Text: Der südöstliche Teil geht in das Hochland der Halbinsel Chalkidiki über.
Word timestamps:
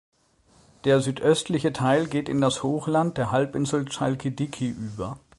Der 0.83 0.99
südöstliche 0.99 1.73
Teil 1.73 2.07
geht 2.07 2.27
in 2.27 2.41
das 2.41 2.63
Hochland 2.63 3.19
der 3.19 3.29
Halbinsel 3.29 3.85
Chalkidiki 3.85 4.67
über. 4.69 5.19